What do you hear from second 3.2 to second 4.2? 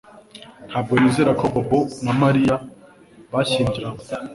bashyingiranywe